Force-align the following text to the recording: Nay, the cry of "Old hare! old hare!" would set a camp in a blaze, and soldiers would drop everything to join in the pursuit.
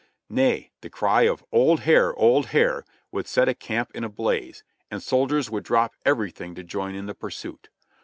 Nay, 0.31 0.71
the 0.81 0.89
cry 0.89 1.27
of 1.27 1.45
"Old 1.51 1.81
hare! 1.81 2.11
old 2.15 2.47
hare!" 2.47 2.85
would 3.11 3.27
set 3.27 3.47
a 3.47 3.53
camp 3.53 3.91
in 3.93 4.03
a 4.03 4.09
blaze, 4.09 4.63
and 4.89 4.99
soldiers 5.03 5.51
would 5.51 5.63
drop 5.63 5.93
everything 6.07 6.55
to 6.55 6.63
join 6.63 6.95
in 6.95 7.05
the 7.05 7.13
pursuit. 7.13 7.69